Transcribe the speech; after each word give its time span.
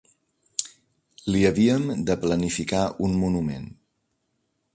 L'hi 1.31 1.43
havíem 1.49 1.85
de 2.09 2.17
plantificar 2.25 2.83
un 3.09 3.15
monument. 3.27 3.71